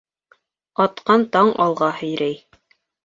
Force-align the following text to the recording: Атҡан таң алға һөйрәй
Атҡан 0.85 1.25
таң 1.37 1.53
алға 1.67 1.91
һөйрәй 1.99 2.39